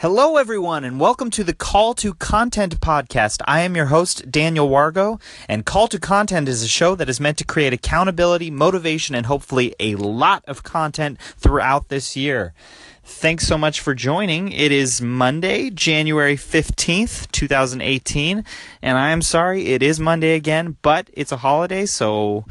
[0.00, 3.42] Hello, everyone, and welcome to the Call to Content podcast.
[3.48, 7.18] I am your host, Daniel Wargo, and Call to Content is a show that is
[7.18, 12.54] meant to create accountability, motivation, and hopefully a lot of content throughout this year.
[13.02, 14.52] Thanks so much for joining.
[14.52, 18.44] It is Monday, January 15th, 2018,
[18.80, 22.44] and I am sorry it is Monday again, but it's a holiday, so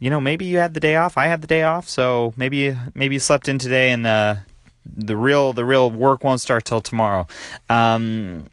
[0.00, 1.16] you know, maybe you had the day off.
[1.16, 4.36] I had the day off, so maybe maybe you slept in today and uh,
[4.84, 7.26] the real the real work won't start till tomorrow.
[7.68, 8.46] Um,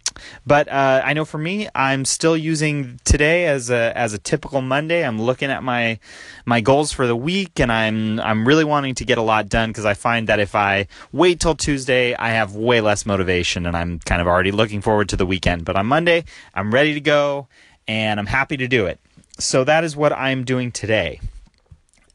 [0.46, 4.62] but uh, I know for me, I'm still using today as a as a typical
[4.62, 5.06] Monday.
[5.06, 6.00] I'm looking at my
[6.46, 9.70] my goals for the week, and I'm I'm really wanting to get a lot done
[9.70, 13.76] because I find that if I wait till Tuesday, I have way less motivation, and
[13.76, 15.66] I'm kind of already looking forward to the weekend.
[15.66, 17.48] But on Monday, I'm ready to go,
[17.88, 19.00] and I'm happy to do it.
[19.40, 21.20] So that is what I'm doing today.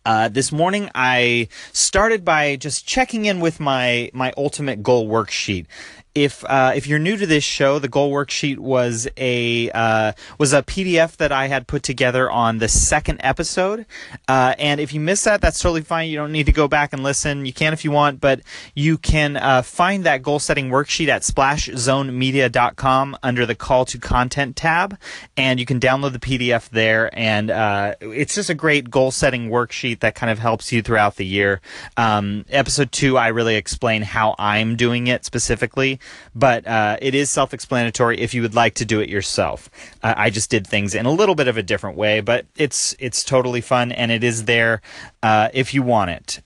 [0.05, 5.67] Uh, this morning, I started by just checking in with my my ultimate goal worksheet,
[6.15, 10.53] if uh, if you're new to this show, the goal worksheet was a uh, was
[10.53, 13.87] a PDF that I had put together on the second episode.
[14.29, 16.11] Uh, and if you missed that, that's totally fine.
[16.11, 17.47] You don't need to go back and listen.
[17.47, 18.41] You can if you want, but
[18.75, 24.57] you can uh, find that goal setting worksheet at splashzonemedia.com under the call to content
[24.57, 24.99] tab,
[25.37, 27.11] and you can download the PDF there.
[27.19, 31.17] And uh, it's just a great goal setting worksheet that kind of helps you throughout
[31.17, 31.63] the year.
[31.97, 36.01] Um, episode two, I really explain how I'm doing it specifically
[36.35, 39.71] but uh, it is self explanatory if you would like to do it yourself.
[40.03, 42.95] Uh, I just did things in a little bit of a different way, but it's
[42.99, 44.83] it's totally fun and it is there
[45.23, 46.43] uh, if you want it.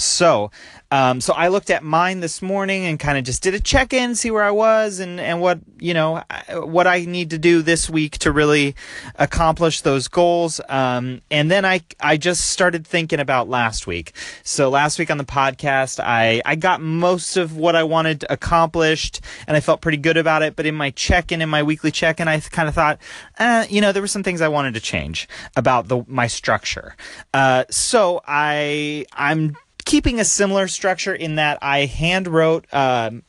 [0.00, 0.52] So,
[0.92, 3.92] um, so I looked at mine this morning and kind of just did a check
[3.92, 7.62] in, see where I was and, and what, you know, what I need to do
[7.62, 8.76] this week to really
[9.16, 10.60] accomplish those goals.
[10.68, 14.12] Um, and then I, I just started thinking about last week.
[14.44, 19.20] So last week on the podcast, I, I got most of what I wanted accomplished
[19.48, 20.54] and I felt pretty good about it.
[20.54, 23.00] But in my check in, in my weekly check in, I kind of thought,
[23.40, 26.94] uh, you know, there were some things I wanted to change about the, my structure.
[27.34, 29.56] Uh, so I, I'm,
[29.88, 33.22] keeping a similar structure in that I hand wrote um,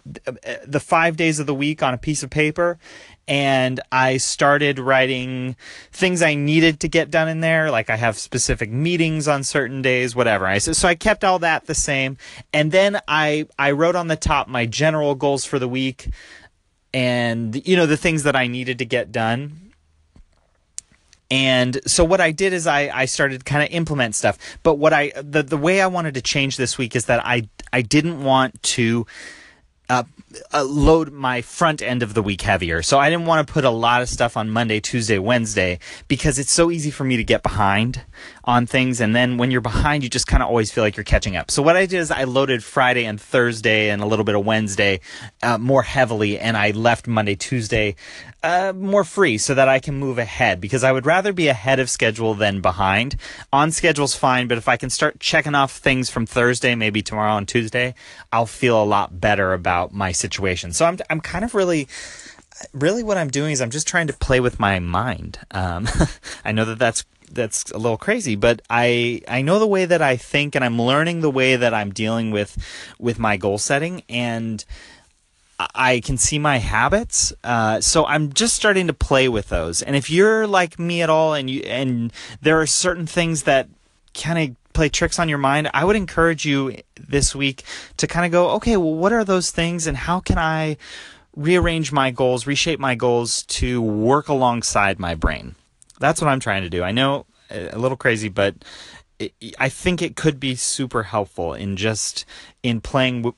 [0.67, 2.77] the five days of the week on a piece of paper.
[3.29, 5.55] And I started writing
[5.93, 7.71] things I needed to get done in there.
[7.71, 10.45] Like I have specific meetings on certain days, whatever.
[10.47, 12.17] I so I kept all that the same.
[12.51, 16.09] And then I I wrote on the top my general goals for the week,
[16.93, 19.68] and you know the things that I needed to get done
[21.31, 24.37] and so what I did is I, I started kind of implement stuff.
[24.63, 27.47] But what I the, the way I wanted to change this week is that I
[27.71, 29.05] I didn't want to
[29.89, 30.03] uh,
[30.53, 32.83] uh, load my front end of the week heavier.
[32.83, 36.37] So I didn't want to put a lot of stuff on Monday, Tuesday, Wednesday because
[36.37, 38.03] it's so easy for me to get behind
[38.43, 39.01] on things.
[39.01, 41.49] And then when you're behind, you just kind of always feel like you're catching up.
[41.49, 44.45] So what I did is I loaded Friday and Thursday and a little bit of
[44.45, 44.99] Wednesday
[45.41, 47.95] uh, more heavily, and I left Monday, Tuesday
[48.43, 51.79] uh, more free so that I can move ahead because I would rather be ahead
[51.79, 53.15] of schedule than behind.
[53.51, 57.37] On schedule's fine, but if I can start checking off things from Thursday, maybe tomorrow
[57.37, 57.95] and Tuesday,
[58.31, 60.73] I'll feel a lot better about my situation.
[60.73, 61.87] So I'm I'm kind of really
[62.73, 65.39] really what I'm doing is I'm just trying to play with my mind.
[65.51, 65.87] Um,
[66.45, 70.01] I know that that's that's a little crazy, but I I know the way that
[70.01, 72.57] I think, and I'm learning the way that I'm dealing with
[72.99, 74.63] with my goal setting, and
[75.59, 77.33] I can see my habits.
[77.43, 79.81] Uh, so I'm just starting to play with those.
[79.81, 83.67] And if you're like me at all, and you and there are certain things that
[84.13, 87.63] kind of play tricks on your mind, I would encourage you this week
[87.97, 90.77] to kind of go, okay, well, what are those things, and how can I
[91.35, 95.55] rearrange my goals, reshape my goals to work alongside my brain?
[95.99, 96.83] That's what I'm trying to do.
[96.83, 98.55] I know a little crazy, but
[99.59, 102.25] I think it could be super helpful in just
[102.63, 103.33] in playing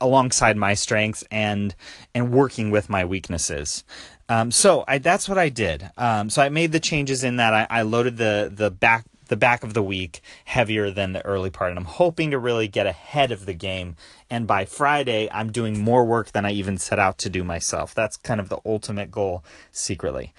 [0.00, 1.74] alongside my strengths and
[2.14, 3.82] and working with my weaknesses.
[4.28, 5.90] Um, so I, that's what I did.
[5.98, 9.36] Um, so I made the changes in that I, I, loaded the the back the
[9.36, 12.86] back of the week heavier than the early part, and I'm hoping to really get
[12.86, 13.96] ahead of the game.
[14.30, 17.94] And by Friday, I'm doing more work than I even set out to do myself.
[17.94, 20.32] That's kind of the ultimate goal secretly.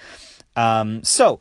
[0.55, 1.39] Um, so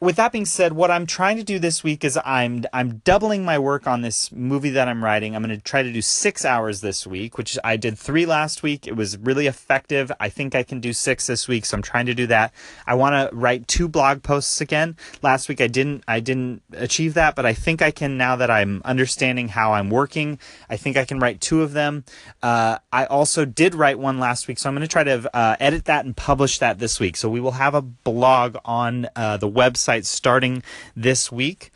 [0.00, 3.44] with that being said, what I'm trying to do this week is I'm I'm doubling
[3.44, 5.36] my work on this movie that I'm writing.
[5.36, 8.62] I'm going to try to do six hours this week, which I did three last
[8.62, 8.86] week.
[8.86, 10.10] It was really effective.
[10.18, 12.54] I think I can do six this week, so I'm trying to do that.
[12.86, 14.96] I want to write two blog posts again.
[15.20, 18.50] Last week I didn't I didn't achieve that, but I think I can now that
[18.50, 20.38] I'm understanding how I'm working.
[20.70, 22.04] I think I can write two of them.
[22.42, 25.56] Uh, I also did write one last week, so I'm going to try to uh,
[25.60, 27.18] edit that and publish that this week.
[27.18, 30.62] So we will have a blog on uh, the website website starting
[30.94, 31.72] this week.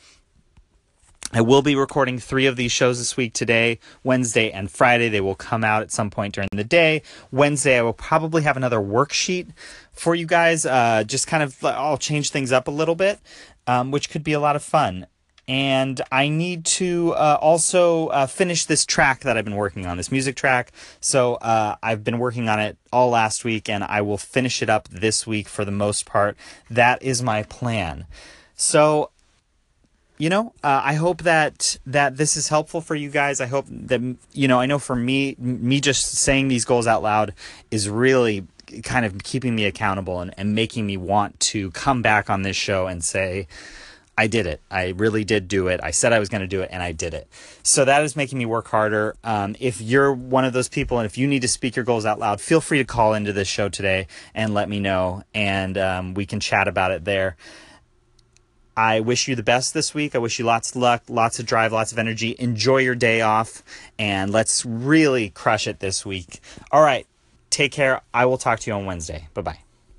[1.32, 5.08] I will be recording three of these shows this week today, Wednesday, and Friday.
[5.08, 7.02] They will come out at some point during the day.
[7.32, 9.48] Wednesday, I will probably have another worksheet
[9.90, 10.64] for you guys.
[10.64, 13.18] Uh, just kind of, I'll change things up a little bit,
[13.66, 15.06] um, which could be a lot of fun.
[15.46, 19.96] And I need to uh, also uh, finish this track that I've been working on,
[19.96, 20.72] this music track.
[21.00, 24.70] So uh, I've been working on it all last week, and I will finish it
[24.70, 26.36] up this week for the most part.
[26.70, 28.06] That is my plan.
[28.56, 29.10] So
[30.16, 33.40] you know, uh, I hope that that this is helpful for you guys.
[33.40, 34.00] I hope that
[34.32, 34.60] you know.
[34.60, 37.34] I know for me, me just saying these goals out loud
[37.70, 38.46] is really
[38.82, 42.56] kind of keeping me accountable and, and making me want to come back on this
[42.56, 43.46] show and say,
[44.16, 44.60] I did it.
[44.70, 45.80] I really did do it.
[45.82, 47.28] I said I was going to do it, and I did it.
[47.62, 49.16] So that is making me work harder.
[49.24, 52.06] Um, if you're one of those people, and if you need to speak your goals
[52.06, 55.76] out loud, feel free to call into this show today and let me know, and
[55.76, 57.36] um, we can chat about it there.
[58.76, 60.14] I wish you the best this week.
[60.14, 62.34] I wish you lots of luck, lots of drive, lots of energy.
[62.38, 63.62] Enjoy your day off,
[63.98, 66.40] and let's really crush it this week.
[66.72, 67.06] All right,
[67.50, 68.02] take care.
[68.12, 69.28] I will talk to you on Wednesday.
[69.34, 69.63] Bye bye.